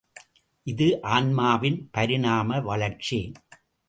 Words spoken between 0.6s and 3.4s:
இது ஆன்மாவின் பரிணாம வளர்ச்சி.